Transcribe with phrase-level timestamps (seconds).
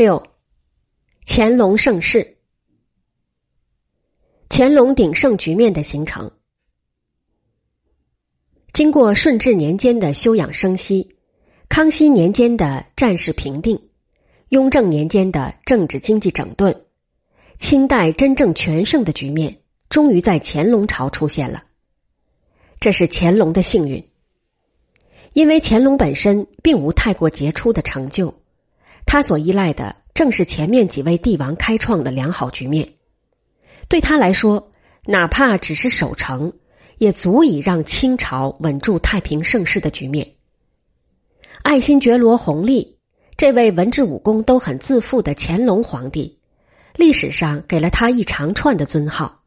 [0.00, 0.28] 六，
[1.26, 2.38] 乾隆盛世。
[4.48, 6.30] 乾隆鼎盛局面的形成，
[8.72, 11.16] 经过顺治年间的休养生息，
[11.68, 13.90] 康熙年间的战事平定，
[14.48, 16.86] 雍正年间的政治经济整顿，
[17.58, 19.60] 清代真正全盛的局面，
[19.90, 21.64] 终于在乾隆朝出现了。
[22.80, 24.08] 这是乾隆的幸运，
[25.34, 28.39] 因为乾隆本身并无太过杰出的成就。
[29.06, 32.94] 他所依赖的正是前面几位帝王开创的良好局面，
[33.88, 34.70] 对他来说，
[35.06, 36.52] 哪怕只是守城，
[36.98, 40.34] 也足以让清朝稳住太平盛世的局面。
[41.62, 42.98] 爱新觉罗弘历
[43.36, 46.38] 这位文治武功都很自负的乾隆皇帝，
[46.94, 49.42] 历史上给了他一长串的尊号，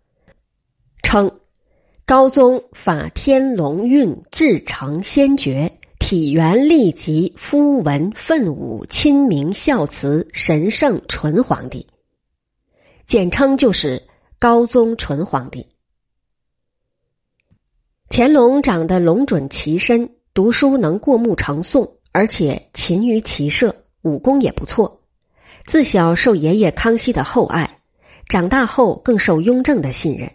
[1.03, 1.39] 称
[2.05, 5.77] 高宗法天龙运至诚先觉。
[6.05, 11.87] 体元立极夫文奋武亲明孝慈神圣纯皇帝，
[13.07, 14.05] 简称就是
[14.37, 15.69] 高宗纯皇帝。
[18.09, 25.03] 乾隆长得龙准其身，读书能过目成诵，而且勤于骑射，武功也不错。
[25.63, 27.79] 自小受爷爷康熙的厚爱，
[28.27, 30.33] 长大后更受雍正的信任。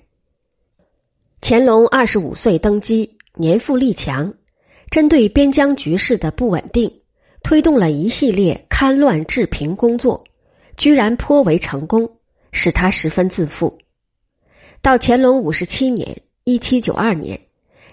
[1.42, 4.32] 乾隆二十五岁登基，年富力强。
[4.90, 7.02] 针对边疆局势的不稳定，
[7.42, 10.24] 推动了一系列勘乱治平工作，
[10.76, 12.10] 居然颇为成功，
[12.52, 13.78] 使他十分自负。
[14.80, 17.40] 到乾隆五十七年（一七九二年），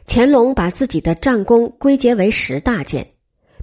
[0.08, 3.08] 乾隆把自己的战功归结为十大件，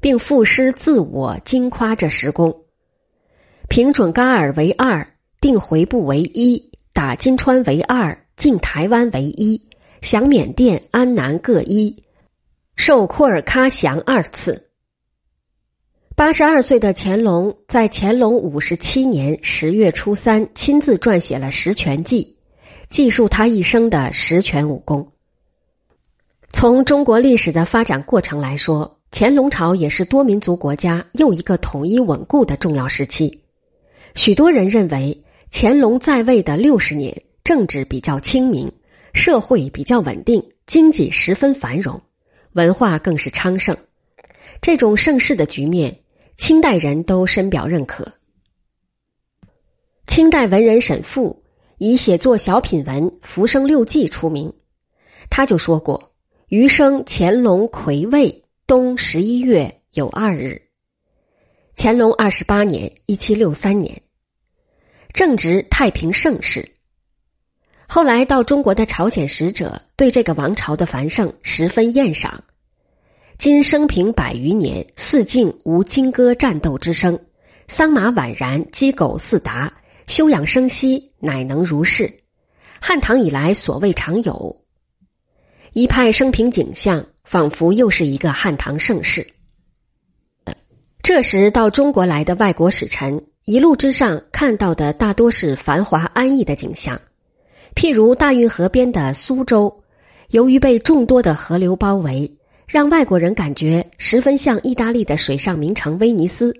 [0.00, 2.64] 并赋诗自我惊夸这十功：
[3.68, 9.62] 平准噶尔为二，定回部为一，打金川为二，进台湾为一，
[10.02, 12.04] 降缅甸、安南各一。
[12.76, 14.70] 受库尔喀降二次。
[16.14, 22.36] 八十二岁的乾隆在乾隆五十七年十月初三亲自撰写了《十全记》，
[22.90, 25.12] 记述他一生的十全武功。
[26.52, 33.42] 从中国历史的发展过程来说，乾隆朝也是多民族国家又一个统一稳固的重要时期。
[34.14, 38.70] 许多人认为，乾隆在位的六十年，政治比较清明，
[39.14, 42.02] 社会比较稳定，经济十分繁荣。
[42.52, 43.76] 文化更是昌盛，
[44.60, 46.00] 这种盛世的局面，
[46.36, 48.12] 清代人都深表认可。
[50.06, 51.44] 清代文人沈复
[51.78, 54.52] 以写作小品文《浮生六记》出名，
[55.30, 56.12] 他就说过
[56.48, 60.62] ：“余生乾隆癸未冬十一月有二日。”
[61.74, 64.02] 乾隆二十八年（一七六三年），
[65.14, 66.71] 正值太平盛世。
[67.94, 72.42] 后来到中国的朝鲜使者对这个王朝的繁盛十分厌赏。
[73.36, 77.20] 今生平百余年，四境无金戈战斗之声，
[77.68, 79.74] 桑麻宛然，鸡狗似达，
[80.06, 82.16] 休养生息，乃能如是。
[82.80, 84.62] 汉唐以来所未常有，
[85.74, 89.34] 一派生平景象，仿佛又是一个汉唐盛世。
[91.02, 96.98] 这时到中国来的外国使臣，一路之上看到的大多是繁华安逸的景象。
[97.74, 99.82] 譬如大运河边的苏州，
[100.28, 106.54] 由于被众多的河流包围，让外国人感觉十分像意大利的水上名城威尼斯。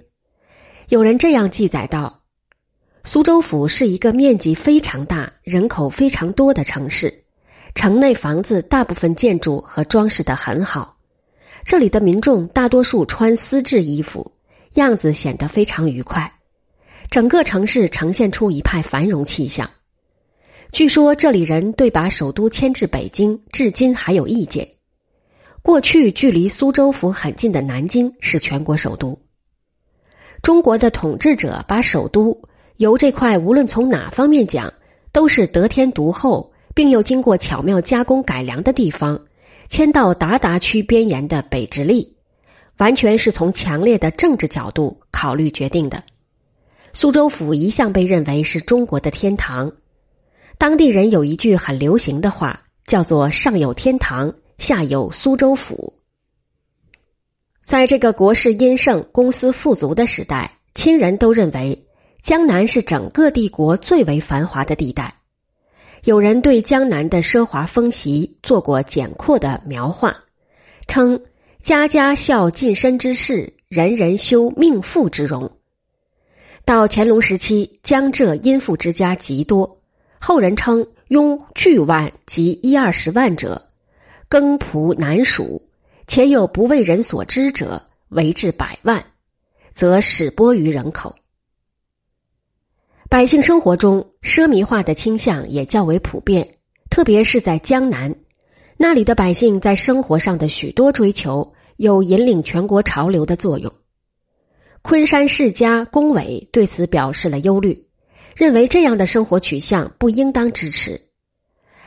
[0.88, 2.22] 有人这样记载道
[3.04, 7.24] ：“苏州府是一个面积非常大、人口非常多的城市，
[7.74, 10.96] 城内房子大部分建筑和装饰的很好，
[11.64, 14.32] 这里的民众大多数穿丝质衣服，
[14.74, 16.32] 样子显得非常愉快，
[17.10, 19.70] 整个城市呈现出一派繁荣气象。”
[20.72, 24.70] 据说这里人对把首都迁至北京，至今还有意见。
[25.60, 29.20] 过去距离苏州府很近的南京是全国首都。
[30.42, 32.40] 中国的统治者把首都
[32.78, 34.72] 由这块无论从哪方面讲
[35.12, 39.26] 都是得天独厚，并又经过巧妙加工改良的地方，
[39.68, 42.16] 迁到鞑靼区边沿的北直隶，
[42.78, 46.04] 完全是从强烈的政治角度考虑决定的。
[46.94, 49.74] 苏州府一向被认为是中国的天堂。
[50.58, 55.94] 当地人有一句很流行的话，叫做“上有天堂，下有苏州府”。
[57.62, 61.86] 在这个国势殷盛、公司富足的时代，亲人都认为
[62.22, 65.14] 江南是整个帝国最为繁华的地带。
[66.04, 70.16] 有人对江南的奢华风习做过简括的描画，
[70.88, 71.22] 称
[71.62, 75.56] “家家孝近身之事，人人修命妇之容”。
[76.64, 79.81] 到乾隆时期，江浙殷富之家极多。
[80.24, 83.70] 后人称拥巨万及一二十万者，
[84.28, 85.66] 耕仆难数，
[86.06, 89.06] 且有不为人所知者，为至百万，
[89.74, 91.16] 则始播于人口。
[93.10, 96.52] 百姓生活中奢靡化的倾向也较为普遍，
[96.88, 98.14] 特别是在江南，
[98.76, 103.72] 那里的百姓在生活上的许多追求有引领全国潮流的作用。
[104.82, 107.88] 昆山世家龚伟对此表示了忧虑，
[108.34, 111.06] 认为这样的生活取向不应当支持。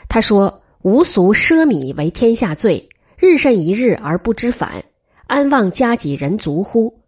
[0.07, 4.85] 他说：“无俗奢靡为天下罪，日甚一日而不知返，
[5.27, 7.01] 安望家己人足乎？”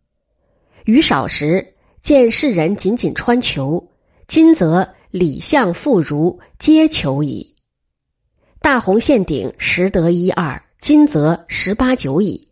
[0.85, 3.89] 余少时见世人仅仅穿裘，
[4.27, 7.55] 今则礼相妇孺皆裘矣。
[8.61, 12.47] 大红线顶十得一二，今则十八九矣。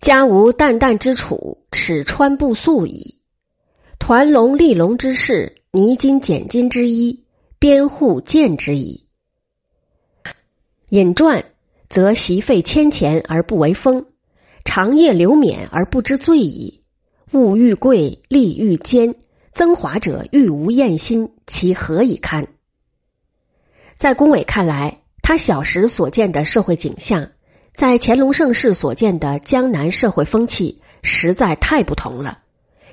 [0.00, 3.18] 家无淡淡之处，齿穿布素矣；
[3.98, 7.24] 团龙立龙之势，泥金剪金之衣，
[7.58, 9.06] 编户见之矣。
[10.88, 11.44] 引传
[11.88, 14.06] 则习费千钱而不为风，
[14.64, 16.82] 长夜流免而不知罪矣。
[17.32, 19.16] 物欲贵，利欲坚，
[19.52, 22.46] 增华者欲无厌心，其何以堪？
[23.98, 27.30] 在龚伟看来，他小时所见的社会景象。
[27.74, 32.38] 在乾隆盛世所见的江南社会风气实在太不同了，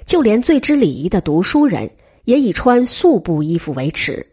[0.06, 1.92] 就连最知礼仪的读书人
[2.24, 4.32] 也以穿素布衣服为耻，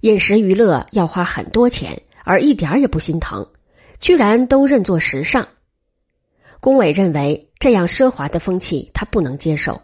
[0.00, 3.46] 饮食娱乐要花很多钱，而一点也不心疼，
[4.00, 5.48] 居然都认作时尚。
[6.60, 9.82] 龚伟认为这样奢华的风气他不能接受，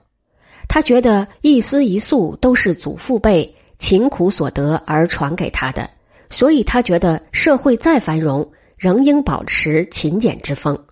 [0.68, 5.90] 他觉得一丝一素都是祖父辈勤苦所得而传给他的，
[6.30, 8.52] 所以他觉得社会再繁荣。
[8.78, 10.84] 仍应保持勤俭之风，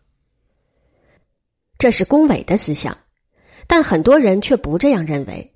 [1.79, 2.99] 这是龚伟的思想，
[3.67, 5.53] 但很多人却不这样认为。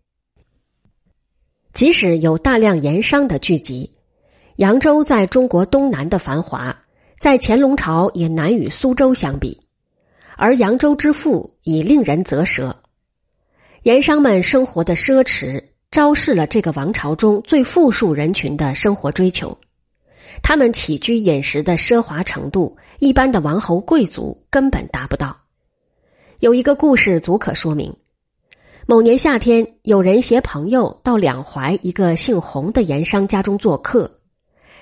[1.72, 3.94] 即使有大量盐商的聚集，
[4.56, 6.84] 扬州在中国东南的繁华，
[7.18, 9.62] 在乾隆朝也难与苏州相比，
[10.36, 12.82] 而扬州之富已令人啧舌。
[13.82, 19.58] 盐商们生活的奢侈，昭示了这个王朝中最富庶人群的生活追求。
[20.42, 25.38] 他们起居饮食的奢华程度，一般的王侯贵族根本达不到。
[26.38, 27.96] 有一个故事足可说明：
[28.86, 34.18] 某年夏天，有人携朋友到两淮一个姓洪的盐商家中做客。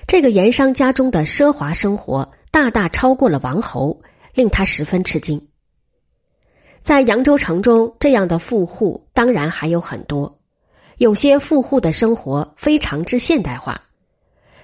[0.07, 4.01] 这个盐商家中的奢华生活大大超过了王侯，
[4.33, 5.47] 令他十分吃惊。
[6.81, 10.39] 在扬州城中，这样的富户当然还有很多，
[10.97, 13.83] 有些富户的生活非常之现代化。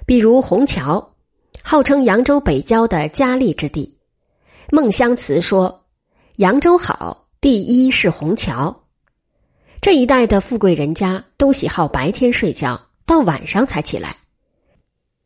[0.05, 1.13] 比如虹桥，
[1.61, 3.97] 号称扬州北郊的佳丽之地。
[4.71, 5.85] 孟香慈说
[6.37, 8.81] ：“扬州好，第一是虹桥。”
[9.85, 14.17] 这一代的富贵人家都喜好白天睡觉，到晚上才起来，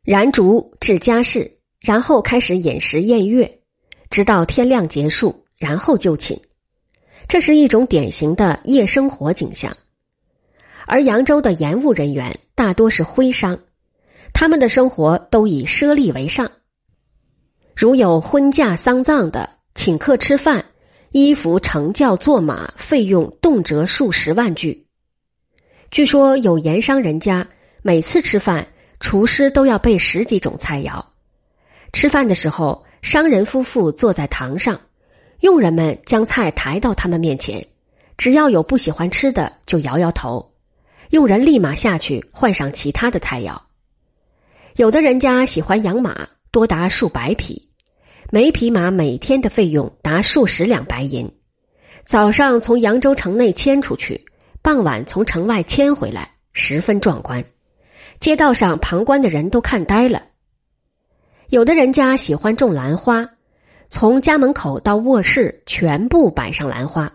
[0.03, 3.61] 燃烛置家事，然后开始饮食宴乐，
[4.09, 6.41] 直到天亮结束，然后就寝。
[7.29, 9.77] 这是一种典型的夜生活景象。
[10.85, 13.61] 而扬州的盐务人员大多是徽商。
[14.33, 16.51] 他们的生活都以奢利为上，
[17.77, 20.65] 如有婚嫁丧葬的，请客吃饭，
[21.11, 24.85] 衣服乘轿坐马，费用动辄数十万句。
[25.89, 27.47] 据说有盐商人家，
[27.81, 28.67] 每次吃饭，
[29.00, 31.03] 厨师都要备十几种菜肴。
[31.94, 34.81] 吃饭的时候，商人夫妇坐在堂上，
[35.39, 37.65] 佣人们将菜抬到他们面前，
[38.15, 40.54] 只要有不喜欢吃的，就摇摇头，
[41.09, 43.59] 佣人立马下去换上其他的菜肴。
[44.75, 47.69] 有的人家喜欢养马，多达数百匹，
[48.31, 51.31] 每匹马每天的费用达数十两白银。
[52.06, 54.26] 早上从扬州城内牵出去，
[54.62, 57.45] 傍晚从城外牵回来，十分壮观。
[58.19, 60.28] 街道上旁观的人都看呆了。
[61.48, 63.31] 有的人家喜欢种兰花，
[63.90, 67.14] 从家门口到卧室全部摆上兰花。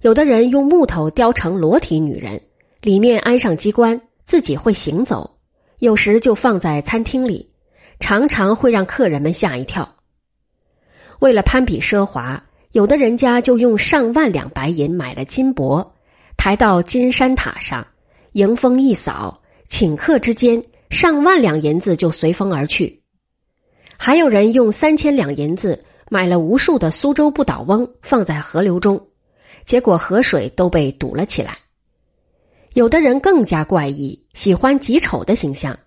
[0.00, 2.42] 有的人用木头雕成裸体女人，
[2.80, 5.38] 里面安上机关，自己会行走。
[5.80, 7.50] 有时就放在餐厅里，
[7.98, 9.96] 常常会让客人们吓一跳。
[11.22, 15.92] 为了攀比奢华，有的人家就用上万两白银买了金箔，
[16.36, 17.86] 抬到金山塔上，
[18.32, 23.02] 迎风一扫，顷刻之间，上万两银子就随风而去。
[23.96, 29.06] 还有人用三千两银子买了无数的苏州不倒翁，放在河流中，
[29.64, 31.58] 结果河水都被堵了起来。
[32.72, 35.78] 有的人更加怪异，喜欢极丑的形象，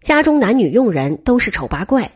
[0.00, 2.12] 家中男女佣人都是丑八怪。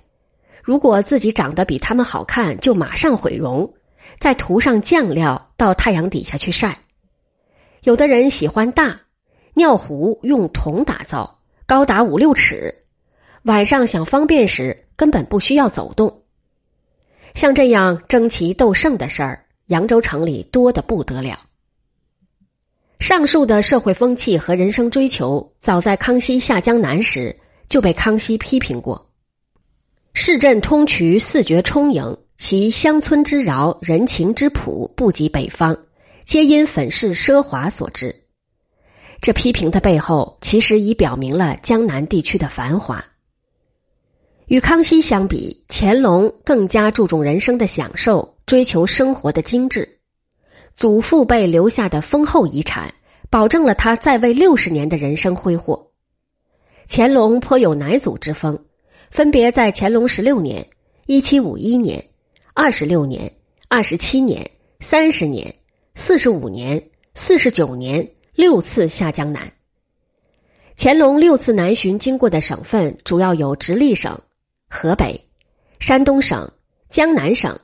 [0.71, 3.75] 如果自己长得比他们好看，就马上毁容，
[4.21, 6.79] 再涂上酱料到太阳底下去晒。
[7.83, 9.00] 有的人喜欢大
[9.55, 12.85] 尿壶，用铜打造，高达五六尺，
[13.43, 16.23] 晚上想方便时根本不需要走动。
[17.35, 21.41] 像这样争奇斗胜的事儿，扬州城里多的不得了。
[23.00, 29.10] 上述的社会风气和人生追求，早在康熙下江南时就被康熙批评过。
[30.23, 35.79] 市镇通衢，四绝充盈，其乡村之饶，人情之朴，不及北方，
[36.27, 38.25] 皆因粉饰奢华所致。
[39.23, 43.07] 这批评的背后，其实已表明了江南地区的繁华。
[44.45, 50.00] 与康熙相比，乾隆更加注重人生的享受，追求生活的精致。
[50.77, 52.93] 祖父辈留下的丰厚遗产，
[53.31, 55.93] 保证了他在位六十年的人生挥霍。
[56.87, 58.67] 乾隆颇有乃祖之风，
[59.11, 60.69] 分别在乾隆十六年
[61.05, 62.07] （一七五一年）、
[62.55, 63.35] 二十六年、
[63.69, 65.57] 二十七年、三十年、
[65.95, 69.52] 四十五年、四十九年六次下江南。
[70.79, 74.21] 乾隆六次南巡经过的省份主要有直隶省、
[74.69, 75.26] 河北、
[75.81, 76.52] 山东省、
[76.88, 77.59] 江南省、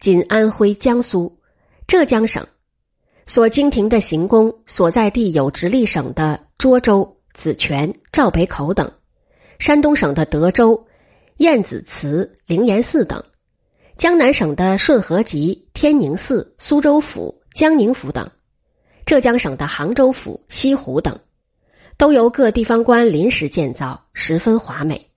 [0.00, 1.38] 今安徽、江苏。
[1.86, 2.48] 浙江省
[3.26, 8.92] 所经停的行宫所在地有直隶省的涿州、紫泉、赵北口等，
[9.58, 10.86] 山东省的德州、
[11.38, 13.22] 燕子祠、灵岩寺等，
[13.96, 18.28] 江南省的顺河集、天宁寺、苏州府、江宁府等，
[19.06, 21.20] 浙江省的杭州府、西湖等，
[21.96, 25.10] 都由各地方官临时建造，十分华美。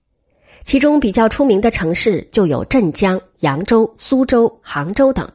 [0.64, 5.32] 其中比较出名的城市就有镇江、扬州、苏州、杭州等。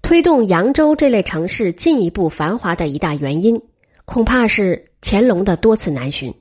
[0.00, 3.60] 推动扬州这类城市进一步繁华的一大原因，
[4.06, 6.34] 恐怕是乾隆的多次南巡。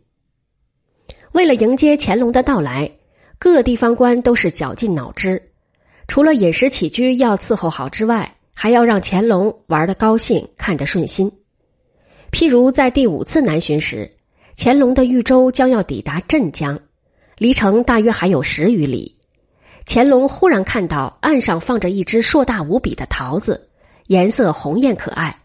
[1.33, 2.93] 为了迎接乾隆的到来，
[3.39, 5.51] 各地方官都是绞尽脑汁，
[6.09, 11.31] 除了饮食起居要伺候好之外，还要让乾隆玩的高兴、看得顺心。
[12.31, 14.11] 譬如在第五次南巡时，
[14.57, 16.81] 乾隆的御舟将要抵达镇江，
[17.37, 19.15] 离城大约还有十余里。
[19.87, 23.69] 乾隆忽然看到岸上放着一只硕大无比的桃子，
[24.05, 25.39] 颜色红艳可爱。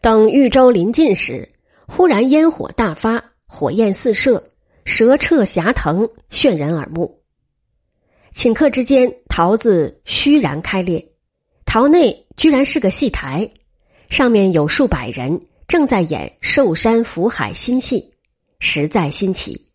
[0.00, 1.50] 等豫州临近时，
[1.88, 4.49] 忽然烟火大发，火焰四射，
[4.90, 7.20] 蛇彻霞腾，炫人耳目。
[8.34, 11.12] 顷刻之间，桃子虚然开裂，
[11.64, 13.52] 桃内居然是个戏台，
[14.08, 18.14] 上面有数百人正在演寿山福海新戏，
[18.58, 19.68] 实在新奇。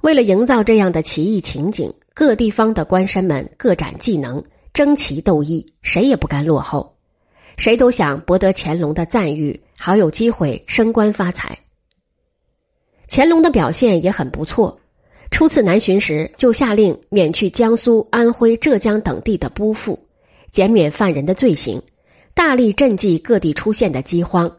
[0.00, 1.94] 为了营造这样的奇异情景。
[2.12, 4.44] 各地方的官绅们各展技能，
[4.74, 6.98] 争奇斗异，谁也不甘落后，
[7.56, 11.60] 谁都想博得乾隆的赞誉，好有机会升官发财。
[13.14, 14.80] 乾隆的表现也很不错，
[15.30, 20.06] 初次南巡时就下令免去江苏、安徽、浙江等地的拨赋，
[20.50, 21.82] 减免犯人的罪行，
[22.32, 24.56] 大力赈济各地出现的饥荒，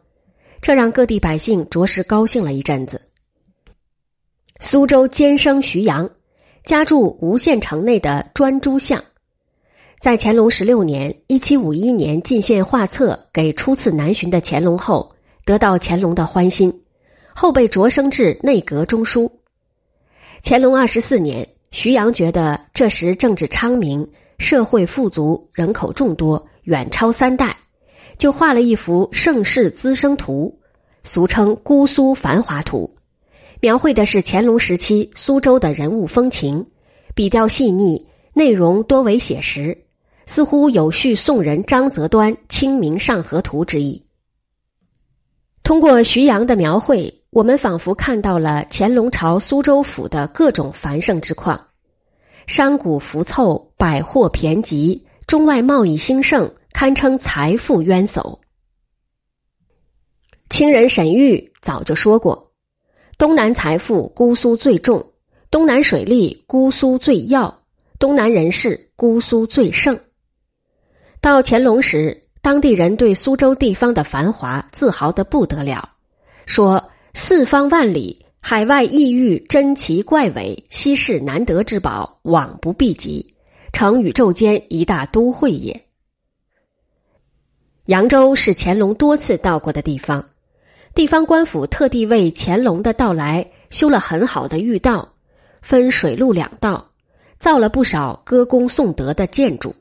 [0.61, 3.07] 这让各地百姓着实高兴了一阵子。
[4.59, 6.11] 苏州监生徐阳。
[6.63, 9.03] 家住吴县城内的专诸巷，
[9.99, 16.82] 在乾隆十六年（一七五一年）进献画册给初次南巡的乾隆后，得到乾隆的欢心，
[17.35, 19.39] 后被擢升至内阁中书。
[20.43, 27.57] 乾隆二十四年，徐阳觉得这时政治昌明，社会富足，人口众多，远超三代，
[28.17, 30.59] 就画了一幅盛世滋生图，
[31.03, 32.95] 俗称《姑苏繁华图》。
[33.61, 36.67] 描绘的是乾隆时期苏州的人物风情，
[37.15, 39.85] 笔调细腻，内容多为写实，
[40.25, 44.05] 似乎有续宋人张择端《清明上河图》之意。
[45.63, 51.69] 通过徐阳的描绘，我们仿佛看到了乾隆朝苏州府的各种繁盛之况，
[52.45, 58.37] 商贾浮凑，百货骈集，中外贸易兴盛，堪称财富渊薮。
[60.47, 62.51] 清人沈玉早就说过。
[63.17, 65.13] 东南财富，姑苏最重；
[65.49, 67.63] 东南水利，姑苏最要；
[67.97, 69.99] 东南人士，姑苏最盛。
[71.19, 75.89] 到乾隆时，当地人对苏州地方的繁华自豪的不得了，
[76.45, 83.35] 说：“四方万里，海外异域珍奇怪伟，稀世难得之宝，往不避及，
[83.71, 85.85] 成宇宙间一大都会也。”
[87.85, 90.29] 扬州是乾隆多次到过的地方。
[90.95, 95.13] 地方官府特地为乾隆的到来修了很好的御道，
[95.61, 96.93] 分水陆两道，
[97.37, 99.75] 造了不少歌功颂德的建筑。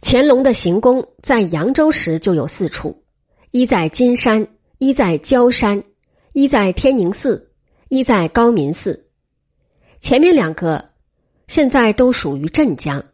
[0.00, 3.02] 乾隆的行宫在扬州时就有四处：
[3.50, 4.48] 一在金山，
[4.80, 5.84] 一在焦山，
[6.32, 7.50] 一在天宁寺，
[7.90, 9.10] 一在高明寺。
[10.00, 10.88] 前面两个
[11.46, 13.04] 现在都属于镇江。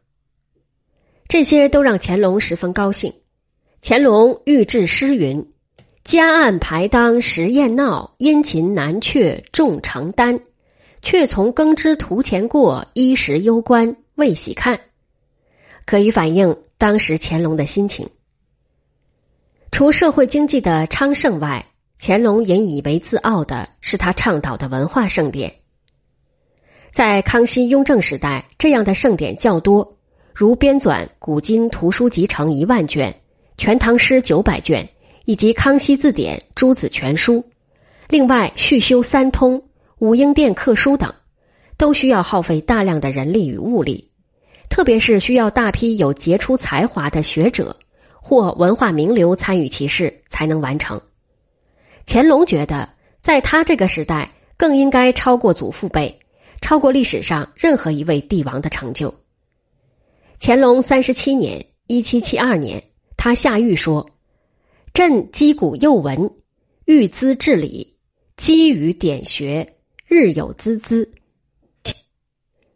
[1.26, 3.14] 这些都让乾隆十分高兴。
[3.82, 5.52] 乾隆御制诗云。
[6.04, 10.38] 家案排当时宴闹，殷勤难却众承担。
[11.02, 14.82] 却从耕织图前过，衣食攸关未喜看。
[15.84, 18.10] 可以反映当时乾隆的心情。
[19.76, 21.66] 除社会经济的昌盛外，
[22.00, 25.56] 乾隆引以为自傲的是他倡导的文化盛典。
[26.90, 29.98] 在康熙、雍正时代，这样的盛典较多，
[30.32, 33.12] 如编纂古今图书集成一万卷、
[33.58, 34.88] 《全唐诗》九百卷，
[35.26, 37.34] 以及《康熙字典》《诸子全书》。
[38.08, 39.62] 另外，续修三通、
[39.98, 41.12] 武英殿刻书等，
[41.76, 44.10] 都需要耗费大量的人力与物力，
[44.70, 47.76] 特别是需要大批有杰出才华的学者
[48.28, 51.00] 或文化名流参与其事才能完成。
[52.06, 52.92] 乾隆觉得，
[53.22, 56.18] 在他这个时代，更应该超过祖父辈。
[56.60, 59.14] 超过历史上任何一位帝王的成就。
[60.40, 62.82] 乾隆三十七年（一七七二年），
[63.16, 64.10] 他下谕说
[64.92, 66.32] ：“朕击鼓幼文，
[66.84, 67.96] 欲资治理，
[68.36, 69.76] 积于典学，
[70.08, 71.10] 日有孜孜。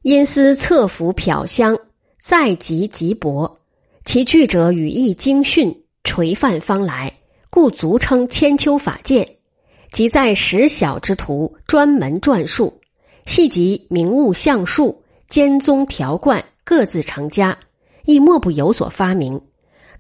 [0.03, 1.81] 因思侧服漂香，
[2.23, 3.60] 在籍极薄，
[4.13, 9.37] 其句者语义精训，垂范方来，故俗称千秋法鉴。
[9.93, 12.81] 即在识小之徒，专门撰述。”
[13.25, 17.57] 系集名物相术、兼宗条贯，各自成家，
[18.05, 19.43] 亦莫不有所发明，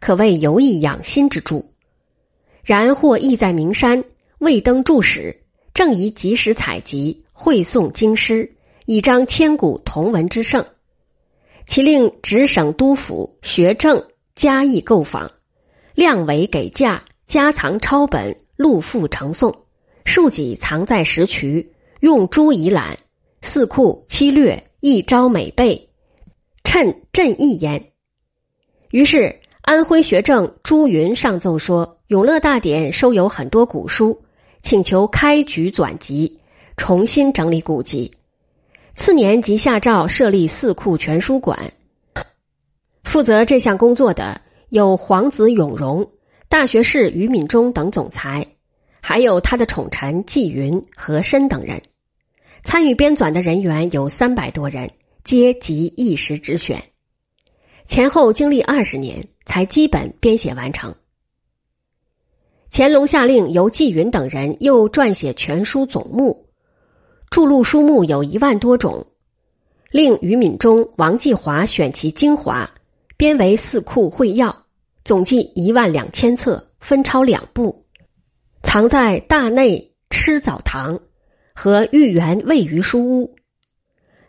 [0.00, 1.70] 可谓游艺养心之助。
[2.64, 4.02] 然或意在名山，
[4.40, 10.66] 未登注史，正宜及时采集，会诵经师，以彰千古同文之盛。
[11.70, 15.30] 其令直省督府学政加以构访，
[15.94, 19.56] 量为给价，加藏抄本，录附呈送，
[20.04, 22.98] 数己藏在石渠，用朱以览。
[23.40, 25.90] 四库七略一朝美备，
[26.64, 27.92] 趁朕一言。
[28.90, 34.22] 于是安徽学政朱云上奏说，永乐大典收有很多古书，
[34.64, 36.40] 请求开局纂辑，
[36.76, 38.16] 重新整理古籍。
[39.02, 41.72] 次年即下诏设立四库全书馆。
[43.02, 46.10] 负责这项工作的有皇子永荣、
[46.50, 48.48] 大学士于敏中等总裁，
[49.00, 51.80] 还有他的宠臣纪云、和珅等人。
[52.62, 54.90] 参与编纂的人员有三百多人，
[55.24, 56.82] 皆即一时之选。
[57.86, 60.94] 前后经历二十年，才基本编写完成。
[62.70, 66.49] 乾隆下令由纪云等人又撰写全书总目，
[67.30, 69.06] 著录书目有一万多种，
[69.90, 72.70] 令于敏中、王继华选其精华，
[73.16, 74.48] 编为《四库会要》，
[75.04, 77.84] 总计一万两千册，分抄两部，
[78.62, 81.00] 藏在大内吃澡堂。
[81.52, 83.36] 和御园位于书屋。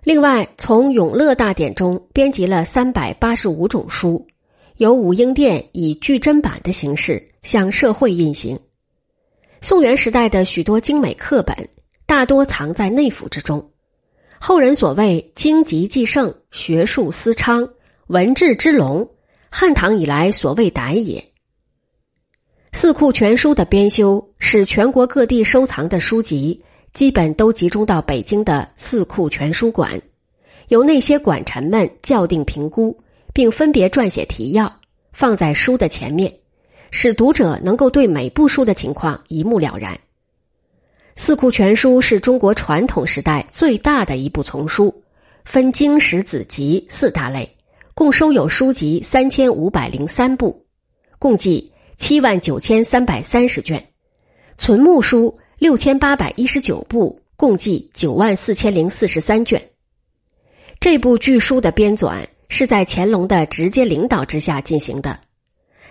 [0.03, 4.27] 另外，从永乐大典中编辑了三百八十五种书，
[4.75, 8.59] 由武英殿以巨珍版的形式向社会印行。
[9.61, 11.69] 宋元时代的许多精美课本，
[12.11, 13.71] 大多藏在内府之中。
[14.37, 17.69] 后人所谓“经籍继盛，学术思昌，
[18.07, 19.09] 文治之隆”，
[19.49, 21.23] 汉唐以来所谓歹也。
[22.73, 26.65] 四库全书的编修，使全国各地收藏的书籍。
[26.91, 30.01] 基本都集中到北京的四库全书馆，
[30.67, 33.01] 由那些馆臣们校订评估，
[33.33, 34.81] 并分别撰写提要，
[35.13, 36.39] 放在书的前面，
[36.91, 39.97] 使读者能够对每部书的情况一目了然。
[41.23, 45.03] 四库全书是中国传统时代最大的一部丛书，
[45.45, 47.55] 分经史子集四大类，
[47.93, 50.65] 共收有书籍三千五百零三部，
[51.19, 53.89] 共计七万九千三百三十卷，
[54.57, 55.37] 存目书。
[55.59, 59.61] 六千八百一十九部，共计九万四千零四十三卷。
[60.79, 65.19] 这部巨书的编纂是在乾隆的直接领导之下进行的，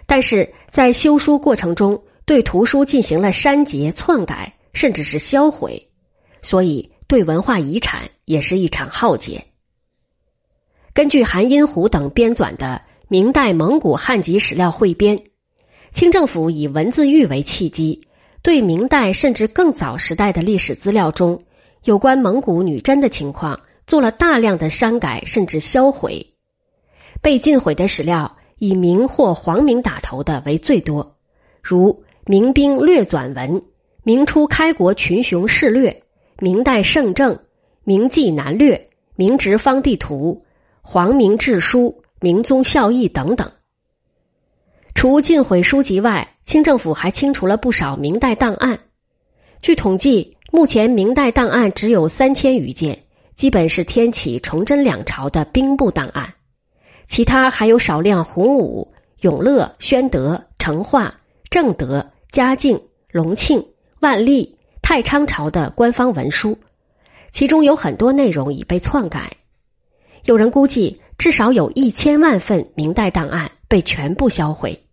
[0.07, 5.91] 但是在修书过程中对图书进行了删节、篡改，甚至是销毁，
[6.41, 9.45] 所以对文化遗产也是一场浩劫。
[10.93, 15.19] 根据韩荫虎等编纂的《明代蒙古汉籍史料汇编》，
[15.93, 18.07] 清政府以文字狱为契机。
[18.43, 21.45] 对明代甚至更早时代的历史资料中
[21.85, 26.33] 有关蒙古女真的情况做了大量的删改，甚至销毁。
[27.21, 31.19] 被禁毁的史料以明或皇明打头的为最多，
[31.63, 31.93] 如
[32.25, 33.61] 《明兵略纂文》
[34.03, 35.91] 《明初开国群雄事略》
[36.39, 37.35] 《明代圣政》
[37.85, 38.77] 《明纪南略》
[39.15, 40.43] 《明直方地图》
[40.81, 41.81] 《皇明志书》
[42.21, 43.53] 《明宗孝义》等等。
[44.95, 48.81] 除禁毁书籍外，清政府还清除了不少明代档案。
[49.61, 53.03] 据统计，目前明代档案只有三千余件，
[53.37, 56.33] 基本是天启、崇祯两朝的兵部档案。
[57.07, 63.67] 其他还有少量洪武、永乐、宣德、成化、正德、嘉靖、隆庆、
[64.01, 66.59] 万历、太昌朝的官方文书，
[67.33, 69.37] 其中有很多内容已被篡改。
[70.25, 74.87] 有人估计，至少有一千万份明代档案被全部销毁。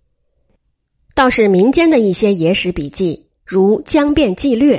[1.16, 4.78] 倒是民间的一些野史笔记，如《江变纪略》，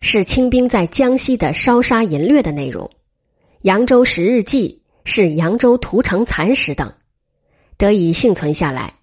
[0.00, 2.86] 是清兵在江西的烧杀淫掠的内容；
[3.60, 6.92] 《扬州十日记》是扬州屠城残史等，
[7.76, 8.94] 得以幸存下来，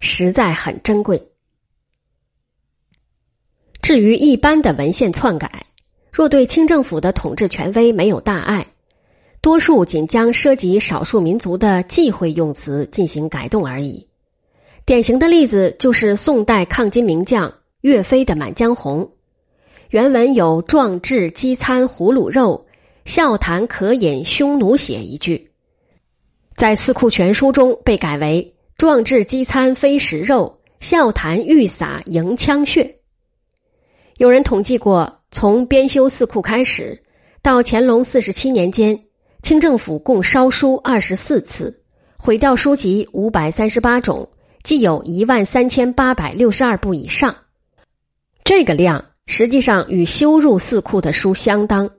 [0.00, 1.30] 实在很珍贵。
[3.88, 5.64] 至于一般的文献篡改，
[6.12, 8.66] 若对清政府的统治权威没有大碍，
[9.40, 14.06] 多数仅将涉及少数民族的忌讳用词进行改动而已。
[14.84, 19.04] 典型的例子就是宋代抗金名将岳飞的《满江红》，
[19.88, 22.66] 原文有“壮志饥餐胡虏肉，
[23.06, 25.50] 笑谈渴饮匈奴血”一句，
[26.54, 32.96] 在《四库全书》中被改为“壮志饥餐非食肉，笑谈欲洒迎枪血”。
[34.18, 37.04] 有人统计过，从编修《四库》开始
[37.40, 39.04] 到乾隆四十七年间，
[39.42, 41.84] 清政府共烧书二十四次，
[42.16, 44.28] 毁掉书籍五百三十八种。
[44.64, 47.36] 既有一万三千八百六十二部以上，
[48.42, 51.90] 这个量实际上与修入四库的书相当。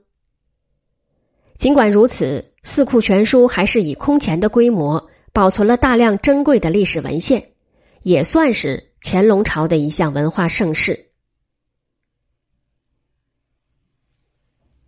[1.56, 7.52] 尽管如此，《四库全书》还是以空前的规模保存了大量珍贵的历史文献，
[8.02, 11.06] 也算是乾隆朝的一项文化盛事。